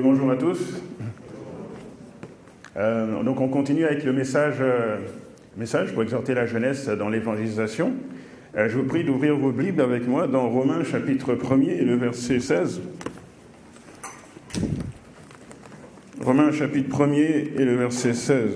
[0.00, 0.58] Bonjour à tous.
[2.78, 4.96] Euh, donc on continue avec le message, euh,
[5.58, 7.92] message pour exhorter la jeunesse dans l'évangélisation.
[8.56, 11.96] Euh, je vous prie d'ouvrir vos Bibles avec moi dans Romains chapitre 1er et le
[11.96, 12.80] verset 16.
[16.22, 18.50] Romains chapitre 1er et le verset 16.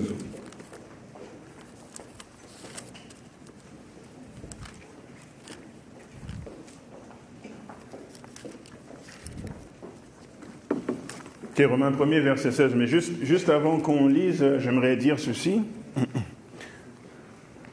[11.57, 12.75] C'est Romains 1er, verset 16.
[12.75, 15.63] Mais juste, juste avant qu'on lise, j'aimerais dire ceci.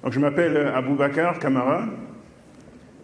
[0.03, 1.85] Donc, je m'appelle Abou Bakar Kamara.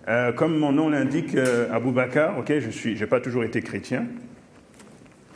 [0.08, 4.06] Euh, comme mon nom l'indique, euh, Abou Bakar, ok, je n'ai pas toujours été chrétien.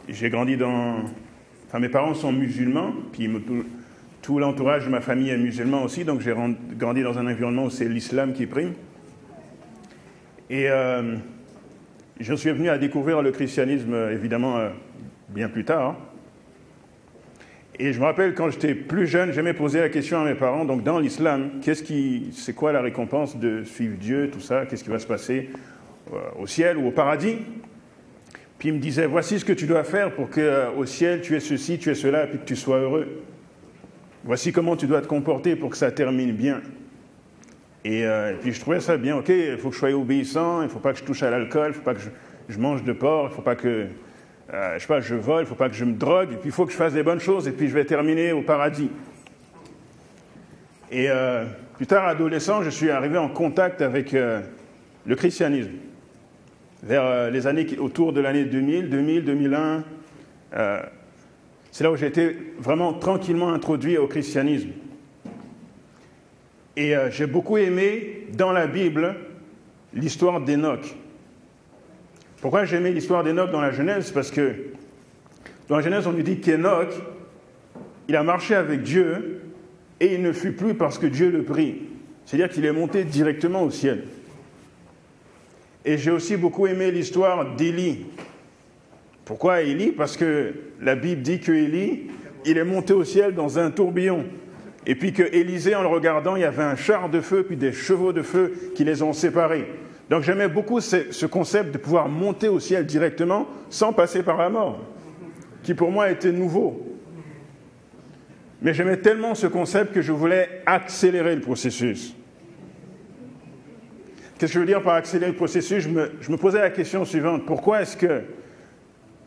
[0.09, 1.01] J'ai grandi dans.
[1.69, 3.67] Enfin, mes parents sont musulmans, puis tout,
[4.23, 6.35] tout l'entourage de ma famille est musulman aussi, donc j'ai
[6.79, 8.73] grandi dans un environnement où c'est l'islam qui prime.
[10.49, 11.17] Et euh,
[12.19, 14.71] je suis venu à découvrir le christianisme, évidemment, euh,
[15.35, 15.97] bien plus tard.
[17.77, 20.65] Et je me rappelle quand j'étais plus jeune, j'aimais poser la question à mes parents,
[20.65, 24.85] donc dans l'islam, qu'est-ce qui, c'est quoi la récompense de suivre Dieu, tout ça, qu'est-ce
[24.85, 25.51] qui va se passer
[26.13, 27.39] euh, au ciel ou au paradis?
[28.61, 31.21] Puis ils me disaient, voici ce que tu dois faire pour que euh, au ciel
[31.21, 33.25] tu aies ceci, tu aies cela, puis que tu sois heureux.
[34.23, 36.63] Voici comment tu dois te comporter pour que ça termine bien.
[37.85, 40.67] Et, euh, puis je trouvais ça bien, ok, il faut que je sois obéissant, il
[40.67, 42.03] ne faut pas que je touche à l'alcool, il ne faut pas que
[42.49, 43.89] je mange de porc, il ne faut pas que
[44.53, 46.37] euh, je sais pas, je vole, il ne faut pas que je me drogue, et
[46.37, 48.43] puis il faut que je fasse des bonnes choses, et puis je vais terminer au
[48.43, 48.91] paradis.
[50.91, 51.45] Et euh,
[51.77, 54.43] plus tard, adolescent, je suis arrivé en contact avec euh,
[55.07, 55.73] le christianisme.
[56.83, 59.85] Vers les années autour de l'année 2000, 2000, 2001,
[61.73, 64.69] c'est là où j'ai été vraiment tranquillement introduit au christianisme.
[66.77, 69.17] Et j'ai beaucoup aimé dans la Bible
[69.95, 70.95] l'histoire d'Enoch.
[72.45, 74.11] Pourquoi j'ai aimé l'histoire d'Enoch dans la Genèse?
[74.11, 74.55] Parce que
[75.67, 76.91] dans la Genèse, on nous dit qu'Enoch,
[78.07, 79.41] il a marché avec Dieu
[79.99, 81.77] et il ne fut plus parce que Dieu le prit.
[82.27, 84.05] C'est-à-dire qu'il est monté directement au ciel.
[85.87, 88.05] Et j'ai aussi beaucoup aimé l'histoire d'Élie.
[89.25, 89.93] Pourquoi Élie?
[89.93, 90.53] Parce que
[90.83, 92.11] la Bible dit que Élie,
[92.45, 94.27] il est monté au ciel dans un tourbillon.
[94.87, 97.57] Et puis que Élisée, en le regardant, il y avait un char de feu, puis
[97.57, 99.67] des chevaux de feu qui les ont séparés.
[100.11, 104.51] Donc j'aimais beaucoup ce, concept de pouvoir monter au ciel directement sans passer par la
[104.51, 104.81] mort,
[105.63, 106.83] qui pour moi était nouveau.
[108.61, 112.15] Mais j'aimais tellement ce concept que je voulais accélérer le processus.
[114.39, 115.85] Qu'est-ce que je veux dire par accélérer le processus?
[115.85, 117.47] Je me, posais la question suivante.
[117.47, 118.23] Pourquoi est-ce que,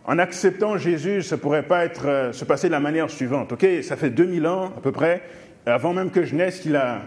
[0.05, 3.53] en acceptant Jésus, ça pourrait pas être, euh, se passer de la manière suivante?
[3.53, 5.21] Ok, ça fait 2000 ans à peu près,
[5.65, 7.01] avant même que je naisse, qu'il a,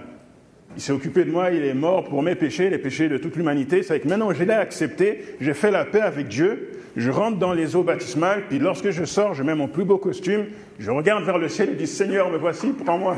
[0.76, 3.36] il s'est occupé de moi, il est mort pour mes péchés, les péchés de toute
[3.36, 3.82] l'humanité.
[3.82, 7.52] C'est que maintenant, je l'ai accepté, j'ai fait la paix avec Dieu, je rentre dans
[7.52, 10.46] les eaux baptismales, puis lorsque je sors, je mets mon plus beau costume,
[10.78, 13.16] je regarde vers le ciel et dis Seigneur, me voici, prends-moi.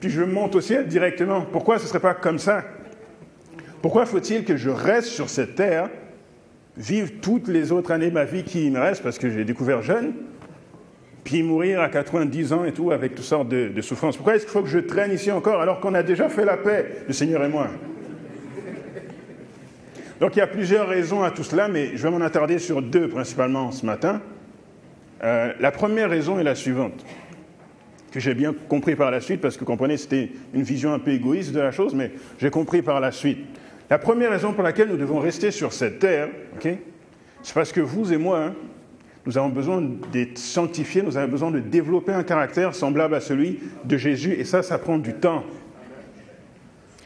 [0.00, 1.42] puis je monte au ciel directement.
[1.42, 2.64] Pourquoi ce ne serait pas comme ça?
[3.82, 5.88] Pourquoi faut-il que je reste sur cette terre,
[6.76, 9.82] vive toutes les autres années de ma vie qui me restent, parce que j'ai découvert
[9.82, 10.14] jeune,
[11.24, 14.16] puis mourir à 90 ans et tout, avec toutes sortes de, souffrances.
[14.16, 16.56] Pourquoi est-ce qu'il faut que je traîne ici encore alors qu'on a déjà fait la
[16.56, 17.68] paix, le Seigneur et moi?
[20.20, 22.82] Donc il y a plusieurs raisons à tout cela, mais je vais m'en attarder sur
[22.82, 24.20] deux principalement ce matin.
[25.22, 27.04] Euh, la première raison est la suivante,
[28.12, 30.98] que j'ai bien compris par la suite, parce que vous comprenez, c'était une vision un
[30.98, 33.38] peu égoïste de la chose, mais j'ai compris par la suite.
[33.90, 36.28] La première raison pour laquelle nous devons rester sur cette terre,
[37.42, 38.54] c'est parce que vous et moi, hein,
[39.28, 43.58] nous avons besoin d'être sanctifiés, nous avons besoin de développer un caractère semblable à celui
[43.84, 45.44] de Jésus, et ça, ça prend du temps.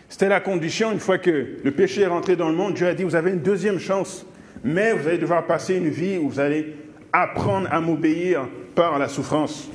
[0.09, 2.95] C'était la condition, une fois que le péché est rentré dans le monde, Dieu a
[2.95, 4.25] dit, vous avez une deuxième chance,
[4.63, 6.77] mais vous allez devoir passer une vie où vous allez
[7.13, 8.47] apprendre à m'obéir
[8.77, 9.69] par la souffrance.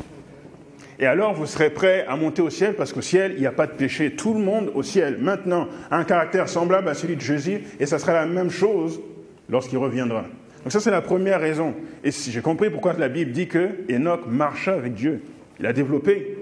[0.99, 3.51] Et alors, vous serez prêt à monter au ciel, parce qu'au ciel, il n'y a
[3.51, 4.11] pas de péché.
[4.11, 7.85] Tout le monde au ciel, maintenant, a un caractère semblable à celui de Jésus, et
[7.85, 9.01] ça sera la même chose
[9.49, 10.23] lorsqu'il reviendra.
[10.67, 11.73] Donc ça, c'est la première raison.
[12.03, 15.21] Et si j'ai compris pourquoi la Bible dit que Enoch marcha avec Dieu.
[15.61, 16.39] Il a développé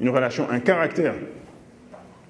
[0.00, 1.12] une relation, un caractère.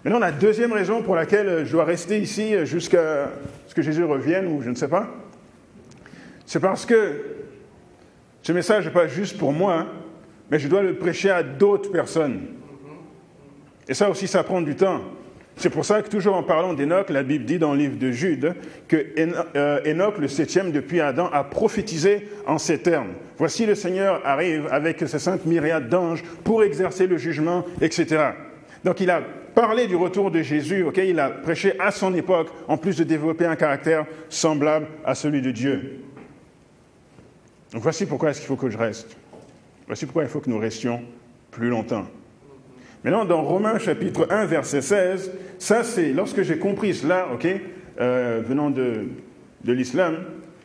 [0.04, 3.30] Maintenant, la deuxième raison pour laquelle je dois rester ici jusqu'à
[3.68, 5.14] ce que Jésus revienne, ou je ne sais pas,
[6.44, 7.22] c'est parce que
[8.42, 9.86] ce message n'est pas juste pour moi,
[10.50, 12.48] mais je dois le prêcher à d'autres personnes.
[13.86, 15.02] Et ça aussi, ça prend du temps.
[15.58, 18.12] C'est pour ça que toujours en parlant d'Enoch, la Bible dit dans le livre de
[18.12, 18.54] Jude
[18.86, 19.04] que
[19.56, 23.08] euh, Enoch, le septième depuis Adam, a prophétisé en ces termes.
[23.38, 28.30] Voici le Seigneur arrive avec ses saintes myriades d'anges pour exercer le jugement, etc.
[28.84, 29.20] Donc il a
[29.56, 33.44] parlé du retour de Jésus, il a prêché à son époque, en plus de développer
[33.44, 36.04] un caractère semblable à celui de Dieu.
[37.72, 39.16] Donc voici pourquoi est-ce qu'il faut que je reste.
[39.88, 41.02] Voici pourquoi il faut que nous restions
[41.50, 42.06] plus longtemps.
[43.04, 47.46] Maintenant, dans Romains chapitre 1, verset 16, ça c'est, lorsque j'ai compris cela, ok,
[48.00, 49.06] euh, venant de,
[49.64, 50.16] l'islam,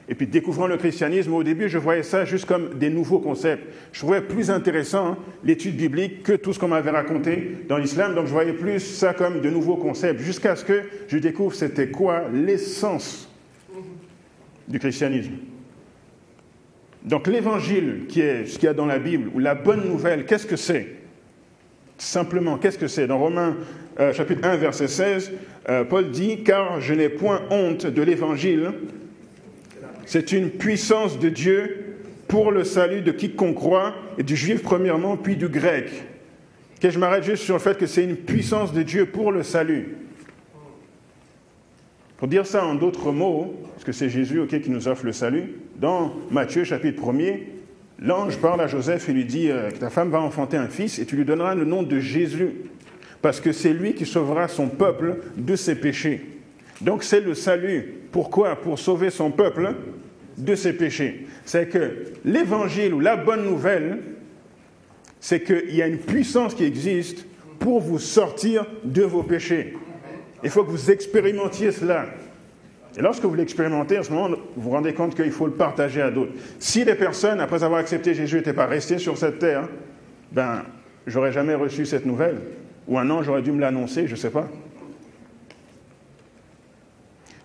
[0.09, 3.63] et puis découvrant le christianisme, au début, je voyais ça juste comme des nouveaux concepts.
[3.91, 8.15] Je trouvais plus intéressant l'étude biblique que tout ce qu'on m'avait raconté dans l'islam.
[8.15, 11.89] Donc je voyais plus ça comme de nouveaux concepts, jusqu'à ce que je découvre c'était
[11.89, 13.29] quoi l'essence
[14.67, 15.33] du christianisme.
[17.03, 20.25] Donc l'évangile, qui est ce qu'il y a dans la Bible, ou la bonne nouvelle,
[20.25, 21.02] qu'est-ce que c'est?
[21.97, 23.07] Simplement, qu'est-ce que c'est?
[23.07, 23.55] Dans Romains
[23.99, 25.31] euh, chapitre 1, verset 16,
[25.69, 28.71] euh, Paul dit, Car je n'ai point honte de l'évangile,
[30.05, 31.95] c'est une puissance de Dieu
[32.27, 35.91] pour le salut de quiconque croit, et du juif premièrement, puis du grec.
[36.81, 39.43] Que je m'arrête juste sur le fait que c'est une puissance de Dieu pour le
[39.43, 39.95] salut.
[42.17, 45.55] Pour dire ça en d'autres mots, parce que c'est Jésus qui nous offre le salut,
[45.77, 47.41] dans Matthieu chapitre 1er,
[48.03, 51.05] l'ange parle à Joseph et lui dit euh, ta femme va enfanter un fils et
[51.05, 52.51] tu lui donneras le nom de Jésus,
[53.21, 56.21] parce que c'est lui qui sauvera son peuple de ses péchés.
[56.81, 57.95] Donc c'est le salut.
[58.11, 58.57] Pourquoi?
[58.57, 59.73] Pour sauver son peuple
[60.37, 61.27] de ses péchés.
[61.45, 63.99] C'est que l'évangile ou la bonne nouvelle,
[65.19, 67.25] c'est qu'il y a une puissance qui existe
[67.59, 69.77] pour vous sortir de vos péchés.
[70.43, 72.07] Il faut que vous expérimentiez cela.
[72.95, 76.01] Et lorsque vous l'expérimentez, à ce moment, vous vous rendez compte qu'il faut le partager
[76.01, 76.33] à d'autres.
[76.59, 79.67] Si les personnes, après avoir accepté Jésus, n'étaient pas restées sur cette terre,
[80.31, 80.63] ben,
[81.07, 82.37] j'aurais jamais reçu cette nouvelle.
[82.87, 84.47] Ou un ange aurait dû me l'annoncer, je ne sais pas.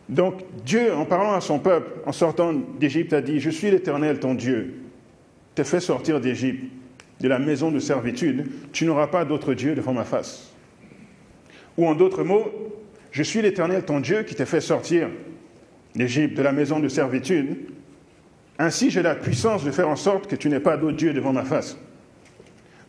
[0.09, 4.21] Donc Dieu, en parlant à son peuple, en sortant d'Égypte, a dit, je suis l'Éternel,
[4.21, 4.75] ton Dieu.
[5.55, 6.65] T'ai fait sortir d'Égypte,
[7.21, 8.47] de la maison de servitude.
[8.73, 10.53] Tu n'auras pas d'autre Dieu devant ma face.
[11.77, 12.51] Ou en d'autres mots,
[13.11, 15.09] je suis l'Éternel, ton Dieu, qui t'a fait sortir
[15.99, 17.57] d'Égypte, de la maison de servitude.
[18.59, 21.33] Ainsi, j'ai la puissance de faire en sorte que tu n'aies pas d'autre Dieu devant
[21.33, 21.77] ma face.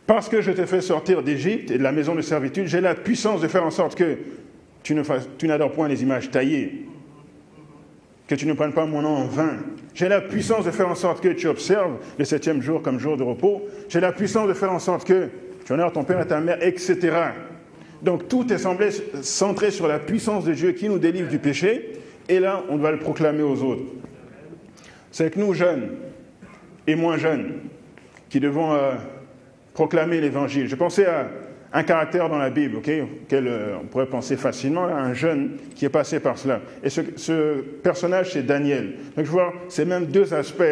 [0.06, 2.94] Parce que je t'ai fait sortir d'Égypte et de la maison de servitude, j'ai la
[2.94, 4.16] puissance de faire en sorte que
[4.82, 4.94] tu
[5.46, 6.86] n'adores point les images taillées,
[8.26, 9.58] que tu ne prennes pas mon nom en vain.
[9.92, 13.16] J'ai la puissance de faire en sorte que tu observes le septième jour comme jour
[13.16, 13.62] de repos.
[13.88, 15.28] J'ai la puissance de faire en sorte que
[15.64, 16.96] tu honores ton père et ta mère, etc.
[18.02, 18.90] Donc tout est semblé
[19.22, 22.00] centré sur la puissance de Dieu qui nous délivre du péché.
[22.30, 23.82] Et là, on doit le proclamer aux autres.
[25.10, 25.96] C'est que nous, jeunes
[26.86, 27.54] et moins jeunes,
[28.28, 28.92] qui devons euh,
[29.74, 30.68] proclamer l'évangile.
[30.68, 31.28] Je pensais à
[31.72, 35.90] un caractère dans la Bible auquel euh, on pourrait penser facilement, un jeune qui est
[35.90, 36.60] passé par cela.
[36.84, 38.94] Et ce, personnage, c'est Daniel.
[39.16, 40.62] Donc je vois, c'est même deux aspects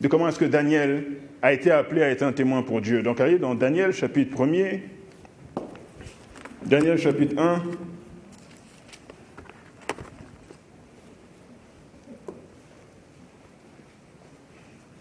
[0.00, 1.04] de comment est-ce que Daniel
[1.42, 3.02] a été appelé à être un témoin pour Dieu.
[3.02, 4.80] Donc allez dans Daniel chapitre 1er,
[6.64, 7.62] Daniel chapitre 1.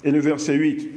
[0.04, 0.90] Et le verset 8.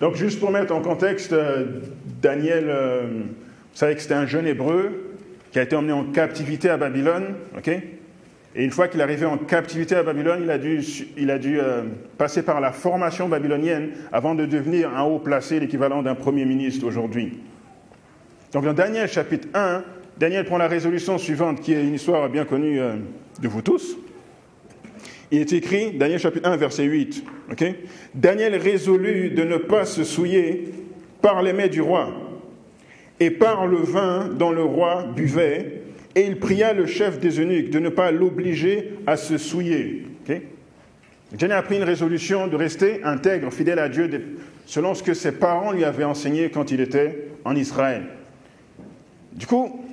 [0.00, 1.80] Donc juste pour mettre en contexte, euh,
[2.20, 5.14] Daniel, euh, vous savez que c'était un jeune hébreu
[5.52, 7.68] qui a été emmené en captivité à Babylone, ok?
[7.68, 10.82] Et une fois qu'il est arrivé en captivité à Babylone, il a dû,
[11.16, 11.82] il a dû euh,
[12.18, 16.86] passer par la formation babylonienne avant de devenir un haut placé, l'équivalent d'un premier ministre
[16.86, 17.40] aujourd'hui.
[18.52, 19.82] Donc dans Daniel chapitre 1,
[20.18, 23.98] Daniel prend la résolution suivante, qui est une histoire bien connue de vous tous.
[25.30, 27.24] Il est écrit, Daniel chapitre 1, verset 8.
[28.14, 30.72] Daniel résolut de ne pas se souiller
[31.20, 32.12] par les mets du roi
[33.18, 35.82] et par le vin dont le roi buvait,
[36.14, 40.06] et il pria le chef des eunuques de ne pas l'obliger à se souiller.
[41.32, 44.08] Daniel a pris une résolution de rester intègre, fidèle à Dieu,
[44.64, 48.04] selon ce que ses parents lui avaient enseigné quand il était en Israël.
[49.32, 49.84] Du coup,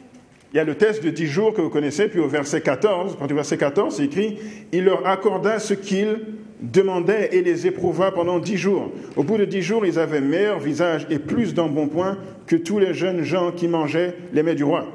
[0.53, 3.17] il y a le test de 10 jours que vous connaissez, puis au verset 14,
[3.17, 4.37] quand au verset 14, c'est écrit
[4.71, 6.19] Il leur accorda ce qu'ils
[6.61, 8.91] demandaient et les éprouva pendant 10 jours.
[9.15, 12.93] Au bout de 10 jours, ils avaient meilleur visage et plus d'embonpoint que tous les
[12.93, 14.85] jeunes gens qui mangeaient les mets du roi.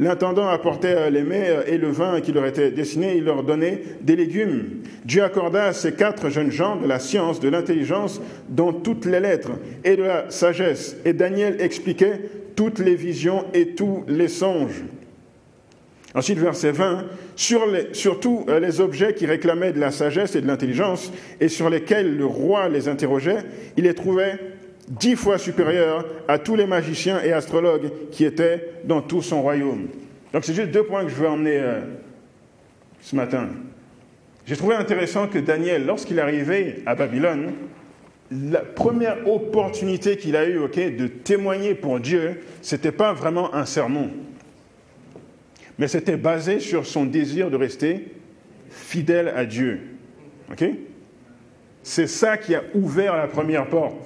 [0.00, 3.44] L'intendant apportait euh, les mets euh, et le vin qui leur était destiné, il leur
[3.44, 4.80] donnait des légumes.
[5.04, 9.20] Dieu accorda à ces quatre jeunes gens de la science, de l'intelligence, dans toutes les
[9.20, 9.52] lettres
[9.84, 10.96] et de la sagesse.
[11.04, 12.18] Et Daniel expliquait
[12.56, 14.82] toutes les visions et tous les songes.
[16.14, 17.04] Ensuite, verset 20,
[17.36, 21.48] sur les, surtout euh, les objets qui réclamaient de la sagesse et de l'intelligence et
[21.48, 23.44] sur lesquels le roi les interrogeait,
[23.76, 24.38] il les trouvait
[24.90, 29.86] dix fois supérieurs à tous les magiciens et astrologues qui étaient dans tout son royaume.
[30.32, 31.80] Donc c'est juste deux points que je veux emmener euh,
[33.00, 33.48] ce matin.
[34.46, 37.52] J'ai trouvé intéressant que Daniel, lorsqu'il arrivait à Babylone,
[38.32, 43.66] la première opportunité qu'il a eue de témoigner pour Dieu, ce n'était pas vraiment un
[43.66, 44.10] sermon,
[45.78, 48.06] mais c'était basé sur son désir de rester
[48.68, 49.80] fidèle à Dieu.
[51.82, 53.96] C'est ça qui a ouvert la première porte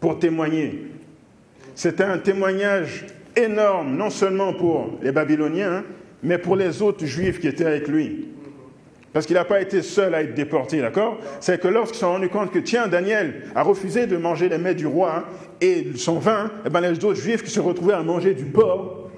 [0.00, 0.88] pour témoigner.
[1.74, 5.84] C'était un témoignage énorme, non seulement pour les Babyloniens,
[6.22, 8.28] mais pour les autres Juifs qui étaient avec lui.
[9.12, 11.18] Parce qu'il n'a pas été seul à être déporté, d'accord?
[11.40, 14.58] C'est que lorsqu'ils se sont rendus compte que, tiens, Daniel a refusé de manger les
[14.58, 15.24] mets du roi
[15.60, 18.44] et son vin, et eh ben, les autres Juifs qui se retrouvaient à manger du
[18.44, 19.10] porc,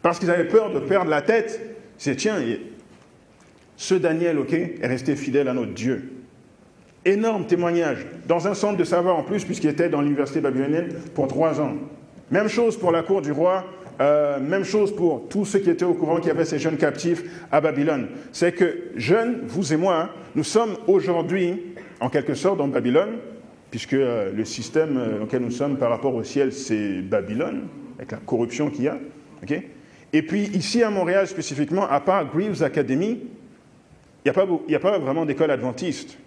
[0.00, 1.60] parce qu'ils avaient peur de perdre la tête,
[1.98, 2.36] c'est tiens,
[3.76, 6.19] ce Daniel, ok, est resté fidèle à notre Dieu.
[7.04, 11.28] Énorme témoignage, dans un centre de savoir en plus, puisqu'il était dans l'université babylonienne pour
[11.28, 11.72] trois ans.
[12.30, 13.64] Même chose pour la cour du roi,
[14.00, 16.76] euh, même chose pour tous ceux qui étaient au courant qu'il y avait ces jeunes
[16.76, 18.08] captifs à Babylone.
[18.32, 23.16] C'est que jeunes, vous et moi, nous sommes aujourd'hui, en quelque sorte, dans Babylone,
[23.70, 27.62] puisque euh, le système euh, dans lequel nous sommes par rapport au ciel, c'est Babylone,
[27.98, 28.98] avec la corruption qu'il y a.
[30.12, 33.20] et puis ici à Montréal spécifiquement, à part Greaves Academy,
[34.24, 34.32] il
[34.68, 36.18] n'y a, pas vraiment d'école adventiste.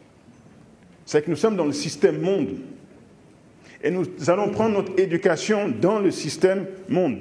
[1.05, 2.57] C'est que nous sommes dans le système monde.
[3.83, 7.17] Et nous allons prendre notre éducation dans le système monde.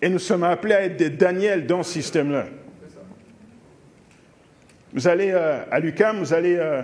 [0.00, 2.46] Et nous sommes appelés à être des Daniel dans ce système-là.
[4.92, 6.82] Vous allez euh, à l'UCAM, vous allez euh,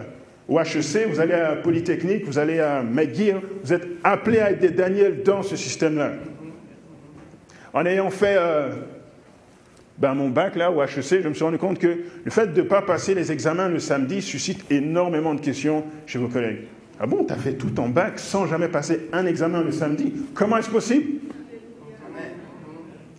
[0.48, 4.60] au HEC, vous allez à Polytechnique, vous allez à McGill, vous êtes appelés à être
[4.60, 6.12] des Daniel dans ce système-là.
[7.72, 8.72] En ayant fait euh,
[10.02, 12.60] ben, mon bac là au HEC, je me suis rendu compte que le fait de
[12.60, 16.62] ne pas passer les examens le samedi suscite énormément de questions chez vos collègues.
[16.98, 20.12] Ah bon, tu as fait tout en bac sans jamais passer un examen le samedi?
[20.34, 21.20] Comment est-ce possible?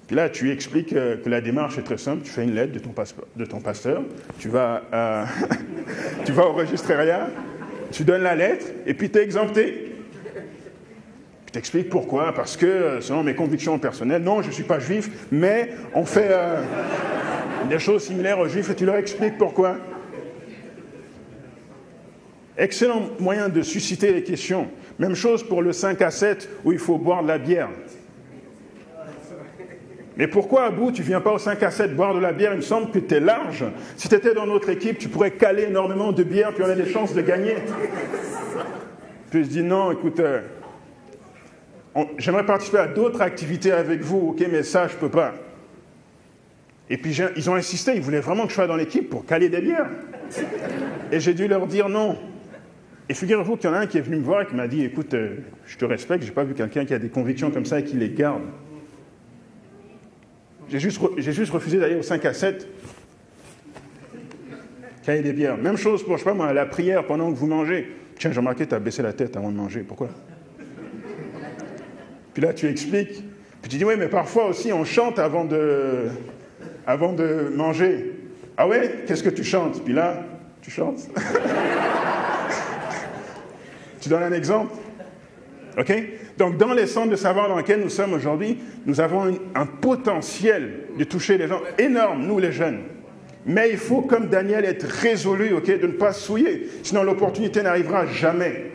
[0.07, 2.23] Puis là, tu expliques euh, que la démarche est très simple.
[2.23, 2.93] Tu fais une lettre de ton,
[3.37, 4.03] de ton pasteur,
[4.37, 5.23] tu vas, euh,
[6.25, 7.29] tu vas au registrariat,
[7.91, 9.92] tu donnes la lettre, et puis tu es exempté
[11.53, 12.33] t'explique pourquoi?
[12.33, 16.03] Parce que, euh, selon mes convictions personnelles, non, je ne suis pas juif, mais on
[16.03, 16.61] fait euh,
[17.69, 19.77] des choses similaires aux juifs et tu leur expliques pourquoi?
[22.57, 24.67] Excellent moyen de susciter les questions.
[24.99, 27.69] Même chose pour le 5 à 7 où il faut boire de la bière.
[30.17, 32.53] Mais pourquoi, à bout, tu viens pas au 5 à 7 boire de la bière?
[32.53, 33.65] Il me semble que tu es large.
[33.97, 36.75] Si tu étais dans notre équipe, tu pourrais caler énormément de bière, puis on a
[36.75, 37.55] des chances de gagner.
[39.31, 40.41] Puis je dis non, écoute, euh,
[42.17, 45.33] j'aimerais participer à d'autres activités avec vous, ok, mais ça, je ne peux pas.
[46.89, 49.49] Et puis ils ont insisté, ils voulaient vraiment que je sois dans l'équipe pour caler
[49.49, 49.89] des bières.
[51.11, 52.17] Et j'ai dû leur dire non.
[53.09, 54.67] Et figurez-vous qu'il y en a un qui est venu me voir et qui m'a
[54.67, 57.51] dit, écoute, euh, je te respecte, je n'ai pas vu quelqu'un qui a des convictions
[57.51, 58.43] comme ça et qui les garde.
[60.69, 62.67] J'ai juste, juste, refusé d'aller au 5 à 7.
[65.03, 65.57] Caler des bières.
[65.57, 67.91] Même chose pour, je sais pas moi, la prière pendant que vous mangez.
[68.17, 69.81] Tiens, j'ai remarqué, tu as baissé la tête avant de manger.
[69.81, 70.09] Pourquoi?
[72.33, 73.23] Puis là, tu expliques.
[73.61, 76.09] Puis tu dis, oui, mais parfois aussi, on chante avant de,
[76.85, 78.13] avant de manger.
[78.57, 79.03] Ah ouais?
[79.07, 79.83] Qu'est-ce que tu chantes?
[79.83, 80.23] Puis là,
[80.61, 81.07] tu chantes.
[84.01, 84.73] tu donnes un exemple
[85.77, 85.93] OK?
[86.37, 90.87] Donc, dans les centres de savoir dans lesquels nous sommes aujourd'hui, nous avons un, potentiel
[90.97, 92.81] de toucher les gens énorme, nous les jeunes.
[93.45, 96.69] Mais il faut, comme Daniel, être résolu, OK, de ne pas souiller.
[96.81, 98.71] Sinon, l'opportunité n'arrivera jamais.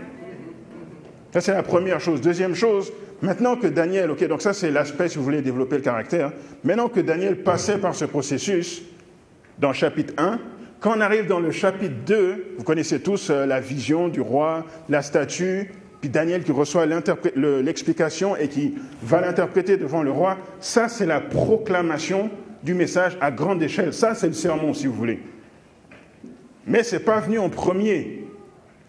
[1.33, 2.21] Ça, c'est la première chose.
[2.21, 5.83] Deuxième chose, Maintenant que Daniel, ok, donc ça c'est l'aspect si vous voulez développer le
[5.83, 6.33] caractère,
[6.63, 8.83] maintenant que Daniel passait par ce processus
[9.59, 10.39] dans le chapitre 1,
[10.79, 14.65] quand on arrive dans le chapitre 2, vous connaissez tous euh, la vision du roi,
[14.89, 20.89] la statue, puis Daniel qui reçoit l'explication et qui va l'interpréter devant le roi, ça
[20.89, 22.31] c'est la proclamation
[22.63, 23.93] du message à grande échelle.
[23.93, 25.21] Ça c'est le sermon si vous voulez.
[26.67, 28.25] Mais ce n'est pas venu en premier,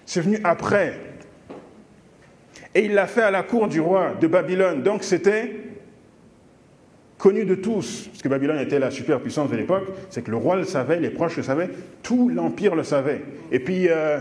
[0.06, 1.09] c'est venu après.
[2.76, 4.84] Et il l'a fait à la cour du roi de Babylone.
[4.84, 5.56] Donc c'était
[7.20, 10.56] connu de tous, parce que Babylone était la superpuissance de l'époque, c'est que le roi
[10.56, 11.70] le savait, les proches le savaient,
[12.02, 13.22] tout l'empire le savait.
[13.52, 14.20] Et puis, euh,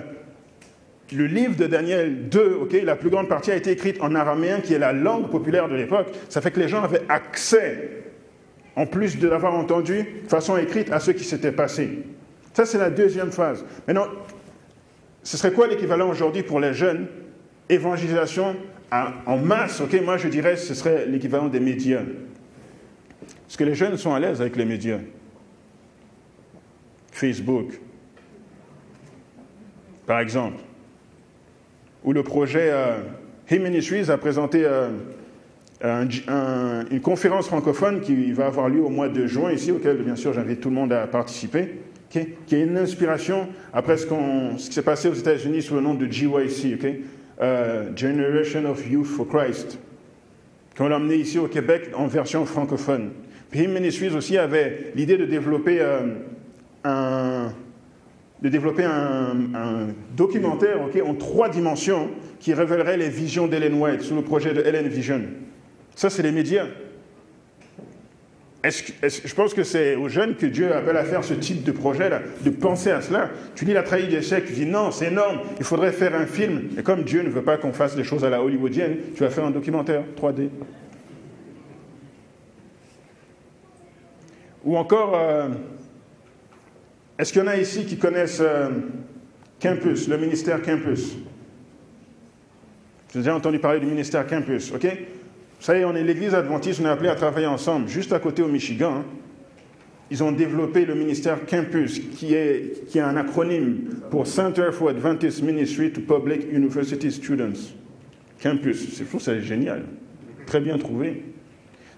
[1.12, 4.60] le livre de Daniel 2, ok, la plus grande partie a été écrite en araméen,
[4.60, 6.08] qui est la langue populaire de l'époque.
[6.28, 8.02] Ça fait que les gens avaient accès,
[8.74, 12.00] en plus de l'avoir entendu de façon écrite, à ce qui s'était passé.
[12.52, 13.64] Ça, c'est la deuxième phase.
[13.86, 14.06] Maintenant,
[15.22, 17.06] ce serait quoi l'équivalent aujourd'hui pour les jeunes?
[17.68, 18.56] Évangélisation
[18.90, 22.02] en masse, ok, moi je dirais que ce serait l'équivalent des médias.
[23.46, 24.98] Parce que les jeunes sont à l'aise avec les médias.
[27.12, 27.78] Facebook,
[30.06, 30.62] par exemple.
[32.04, 32.98] Ou le projet euh,
[33.48, 34.90] Hey Ministries a présenté euh,
[35.82, 40.32] une conférence francophone qui va avoir lieu au mois de juin ici, auquel bien sûr
[40.32, 45.08] j'invite tout le monde à participer, qui est une inspiration après ce, qui s'est passé
[45.08, 46.74] aux États-Unis sous le nom de GYC.
[46.74, 46.86] ok
[47.40, 49.78] euh, Generation of Youth for Christ,
[50.76, 53.10] qu'on l'a amené ici au Québec en version francophone.
[53.50, 56.00] Puis Ministries aussi avait l'idée de développer euh,
[56.84, 57.52] un,
[58.42, 64.88] documentaire en trois dimensions qui révélerait les visions d'Ellen White sous le projet de Ellen
[64.88, 65.22] Vision.
[65.94, 66.66] Ça, c'est les médias.
[68.64, 72.22] Je pense que c'est aux jeunes que Dieu appelle à faire ce type de projet-là,
[72.44, 73.30] de penser à cela.
[73.54, 76.70] Tu lis la trahie d'échec, tu dis non, c'est énorme, il faudrait faire un film.
[76.76, 79.30] Et comme Dieu ne veut pas qu'on fasse les choses à la hollywoodienne, tu vas
[79.30, 80.48] faire un documentaire 3D.
[84.64, 85.48] Ou encore, euh,
[87.16, 88.70] est-ce qu'il y en a ici qui connaissent euh,
[89.60, 91.16] Campus, le ministère Campus
[93.12, 94.86] J'ai déjà entendu parler du ministère Campus, ok?
[95.58, 98.42] Vous savez, on est l'église adventiste, on est appelé à travailler ensemble, juste à côté
[98.42, 98.98] au Michigan.
[98.98, 99.04] Hein.
[100.10, 103.78] ils ont développé le ministère Campus, qui est, qui est un acronyme
[104.10, 107.74] pour Center for Adventist Ministry to Public University Students.
[108.40, 109.82] Campus, c'est fou, c'est génial.
[110.46, 111.24] Très bien trouvé.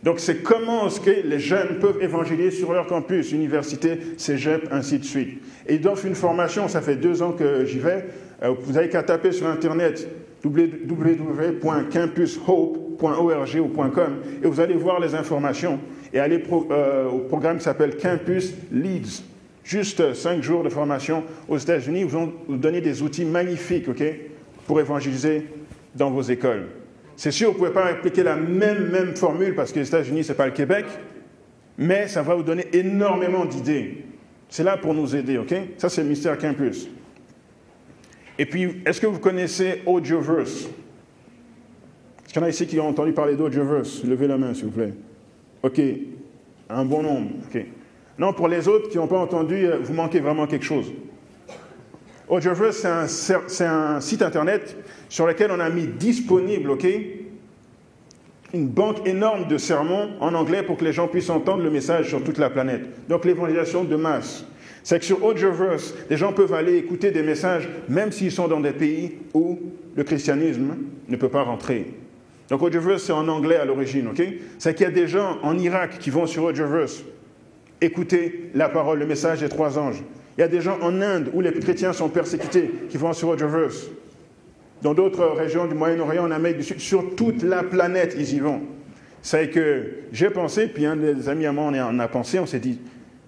[0.03, 4.99] Donc c'est comment est-ce que les jeunes peuvent évangéliser sur leur campus, université, cégep, ainsi
[4.99, 5.43] de suite.
[5.67, 8.07] Et ils offrent une formation, ça fait deux ans que j'y vais.
[8.43, 10.09] Euh, vous avez qu'à taper sur Internet
[13.01, 15.79] www.campushope.org ou .com et vous allez voir les informations
[16.13, 19.23] et aller euh, au programme qui s'appelle Campus Leads.
[19.65, 23.87] Juste cinq jours de formation aux États-Unis, vous vont vous donner des outils magnifiques
[24.67, 25.47] pour évangéliser
[25.95, 26.67] dans vos écoles.
[27.17, 30.25] C'est sûr, vous ne pouvez pas appliquer la même, même formule parce que les États-Unis,
[30.25, 30.87] ce n'est pas le Québec,
[31.77, 34.05] mais ça va vous donner énormément d'idées.
[34.49, 35.55] C'est là pour nous aider, OK?
[35.77, 36.89] Ça, c'est le mystère Campus.
[38.39, 40.69] Et puis, est-ce que vous connaissez Audioverse?
[42.31, 44.67] Est-ce qu'il y en a ici qui ont entendu parler d'Audioverse Levez la main, s'il
[44.67, 44.93] vous plaît.
[45.65, 45.81] OK.
[46.69, 47.31] Un bon nombre.
[47.53, 47.61] OK.
[48.21, 50.93] Non, pour les autres qui n'ont pas entendu, euh, vous manquez vraiment quelque chose.
[52.29, 54.77] Audioverse, c'est un, site internet
[55.09, 56.87] sur lequel on a mis disponible, OK,
[58.55, 62.11] une banque énorme de sermons en anglais pour que les gens puissent entendre le message
[62.11, 63.09] sur toute la planète.
[63.09, 64.45] Donc l'évangélisation de masse.
[64.85, 68.61] C'est que sur Audioverse, les gens peuvent aller écouter des messages même s'ils sont dans
[68.61, 69.59] des pays où
[69.97, 70.77] le christianisme
[71.09, 71.93] ne peut pas rentrer.
[72.51, 74.23] Donc Audioverse, c'est en anglais à l'origine, ok?
[74.59, 77.05] C'est qu'il y a des gens en Irak qui vont sur Audioverse
[77.81, 80.03] écouter la parole, le message des trois anges.
[80.37, 83.29] Il y a des gens en Inde où les chrétiens sont persécutés qui vont sur
[83.29, 83.87] Audioverse.
[84.83, 88.41] Dans d'autres régions du Moyen-Orient, en Amérique du Sud, sur toute la planète, ils y
[88.41, 88.63] vont.
[89.23, 92.59] C'est que j'ai pensé, puis un des amis à moi en a pensé, on s'est
[92.59, 92.81] dit,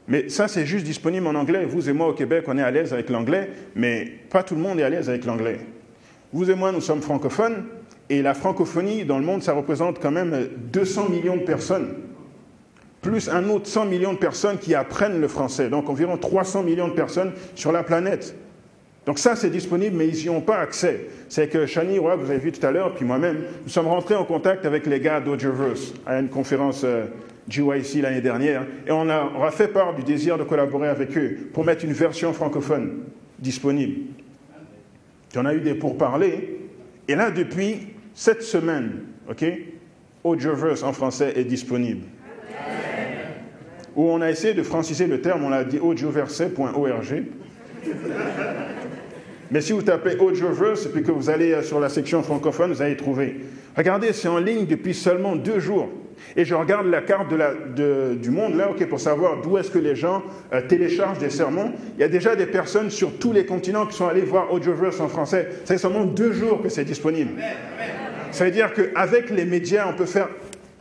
[0.08, 1.64] mais ça c'est juste disponible en anglais.
[1.64, 4.62] Vous et moi au Québec, on est à l'aise avec l'anglais, mais pas tout le
[4.62, 5.60] monde est à l'aise avec l'anglais.
[6.32, 7.64] Vous et moi, nous sommes francophones,
[8.10, 11.94] et la francophonie dans le monde, ça représente quand même 200 millions de personnes
[13.02, 16.88] plus un autre 100 millions de personnes qui apprennent le français, donc environ 300 millions
[16.88, 18.36] de personnes sur la planète.
[19.04, 21.08] Donc ça, c'est disponible, mais ils n'y ont pas accès.
[21.28, 24.24] C'est que Shani, vous avez vu tout à l'heure, puis moi-même, nous sommes rentrés en
[24.24, 27.06] contact avec les gars d'Audioverse à une conférence euh,
[27.48, 31.18] GYC l'année dernière, et on a, on a fait part du désir de collaborer avec
[31.18, 33.00] eux pour mettre une version francophone
[33.40, 34.02] disponible.
[35.34, 36.51] En a eu des pourparlers,
[37.08, 39.44] et là, depuis cette semaine, ok,
[40.24, 42.04] Audioverse en français est disponible
[43.94, 47.24] où on a essayé de franciser le terme, on l'a dit audioverset.org.
[49.50, 52.80] Mais si vous tapez audioverse et puis que vous allez sur la section francophone, vous
[52.80, 53.40] allez trouver.
[53.76, 55.90] Regardez, c'est en ligne depuis seulement deux jours.
[56.36, 59.94] Et je regarde la carte du monde là, ok, pour savoir d'où est-ce que les
[59.94, 61.72] gens euh, téléchargent des sermons.
[61.96, 65.00] Il y a déjà des personnes sur tous les continents qui sont allées voir Audioverse
[65.00, 65.48] en français.
[65.64, 67.32] Ça fait seulement deux jours que c'est disponible.
[68.30, 70.28] Ça veut dire qu'avec les médias, on peut faire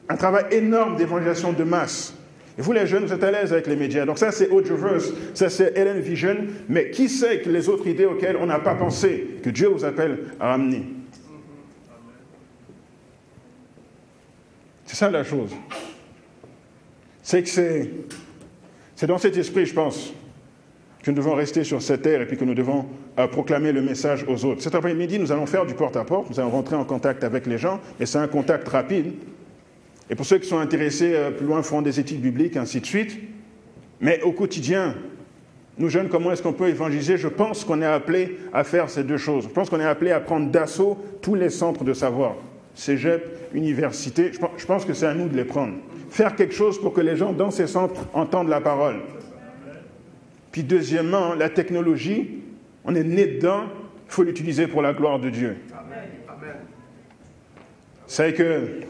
[0.08, 2.13] un travail énorme d'évangélisation de masse.
[2.58, 4.06] Et vous, les jeunes, vous êtes à l'aise avec les médias.
[4.06, 6.38] Donc ça, c'est Audioverse, ça, c'est Ellen Vision.
[6.69, 9.86] Mais qui sait que les autres idées auxquelles on n'a pas pensé, que Dieu vous
[9.86, 11.01] appelle à amener
[14.91, 15.56] C'est ça la chose.
[17.23, 20.13] C'est que c'est, dans cet esprit, je pense,
[21.01, 22.86] que nous devons rester sur cette terre et puis que nous devons
[23.17, 24.62] euh, proclamer le message aux autres.
[24.62, 27.80] Cet après-midi, nous allons faire du porte-à-porte, nous allons rentrer en contact avec les gens,
[28.01, 29.13] et c'est un contact rapide.
[30.10, 32.86] Et pour ceux qui sont intéressés euh, plus loin, feront des études bibliques, ainsi de
[32.86, 33.17] suite.
[34.01, 34.95] Mais au quotidien,
[35.77, 37.15] nous jeunes, comment est-ce qu'on peut évangéliser?
[37.15, 39.45] Je pense qu'on est appelé à faire ces deux choses.
[39.45, 42.36] Je pense qu'on est appelé à prendre d'assaut tous les centres de savoir.
[42.73, 45.73] Cégep, université, je pense que c'est à nous de les prendre.
[46.10, 49.01] Faire quelque chose pour que les gens dans ces centres entendent la parole.
[50.51, 52.41] Puis deuxièmement, la technologie,
[52.84, 53.63] on est né dedans,
[54.05, 55.57] il faut l'utiliser pour la gloire de Dieu.
[58.07, 58.81] C'est que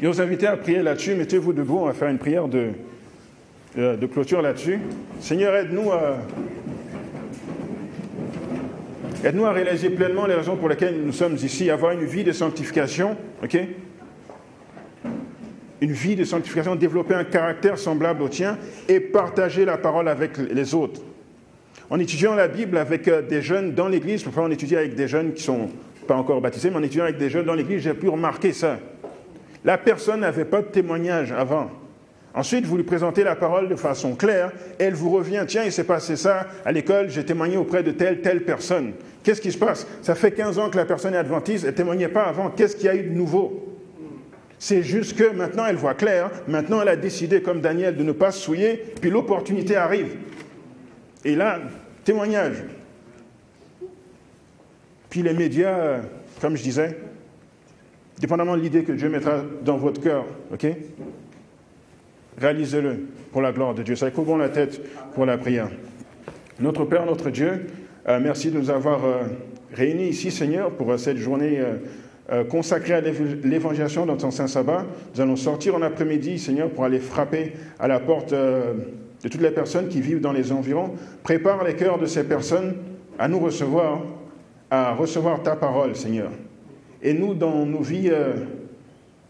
[0.00, 1.14] je vous inviter à prier là-dessus.
[1.14, 2.70] Mettez-vous debout, on va faire une prière de,
[3.76, 4.80] de, clôture là-dessus.
[5.20, 6.16] Seigneur, aide-nous à,
[9.24, 12.32] aide-nous à réaliser pleinement les raisons pour lesquelles nous sommes ici, avoir une vie de
[12.32, 13.58] sanctification, ok?
[15.80, 20.36] Une vie de sanctification, développer un caractère semblable au tien et partager la parole avec
[20.38, 21.00] les autres.
[21.90, 25.08] en étudiant la Bible avec euh, des jeunes dans l'église, parfois on étudie avec des
[25.08, 25.70] jeunes qui sont
[26.06, 28.78] pas encore baptisés, mais en étudiant avec des jeunes dans l'église, j'ai pu remarquer ça.
[29.64, 31.70] La personne n'avait pas de témoignage avant.
[32.38, 35.82] Ensuite, vous lui présentez la parole de façon claire, elle vous revient, tiens, il s'est
[35.82, 38.92] passé ça à l'école, j'ai témoigné auprès de telle, telle personne.
[39.24, 39.88] Qu'est-ce qui se passe?
[40.02, 42.76] Ça fait 15 ans que la personne est adventiste, elle ne témoignait pas avant, qu'est-ce
[42.76, 43.76] qu'il y a eu de nouveau?
[44.56, 48.12] C'est juste que maintenant elle voit clair, maintenant elle a décidé, comme Daniel, de ne
[48.12, 50.14] pas se souiller, puis l'opportunité arrive.
[51.24, 51.58] Et là,
[52.04, 52.62] témoignage.
[55.10, 56.02] Puis les médias,
[56.40, 57.00] comme je disais,
[58.20, 60.68] dépendamment de l'idée que Dieu mettra dans votre cœur, ok?
[62.40, 63.96] Réalisez-le pour la gloire de Dieu.
[63.96, 64.80] Ça couvrons la tête
[65.14, 65.68] pour la prière.
[66.60, 67.66] Notre Père, notre Dieu,
[68.08, 69.22] euh, merci de nous avoir euh,
[69.72, 71.60] réunis ici, Seigneur, pour euh, cette journée
[72.50, 74.84] consacrée à l'évangélisation dans ton Saint Sabbat.
[75.14, 79.50] Nous allons sortir en après-midi, Seigneur, pour aller frapper à la porte de toutes les
[79.50, 80.92] personnes qui vivent dans les environs.
[81.22, 82.74] Prépare les cœurs de ces personnes
[83.18, 84.02] à nous recevoir,
[84.70, 86.30] à recevoir ta parole, Seigneur.
[87.02, 88.10] Et nous, dans nos vies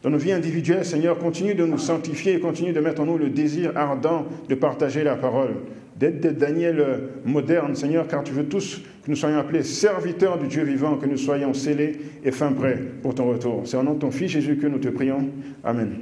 [0.02, 3.18] dans nos vies individuelles, Seigneur, continue de nous sanctifier et continue de mettre en nous
[3.18, 5.56] le désir ardent de partager la parole,
[5.96, 10.46] d'être des Daniel modernes, Seigneur, car tu veux tous que nous soyons appelés serviteurs du
[10.46, 13.62] Dieu vivant, que nous soyons scellés et fin prêts pour ton retour.
[13.64, 15.30] C'est au nom de ton Fils Jésus que nous te prions.
[15.64, 15.96] Amen.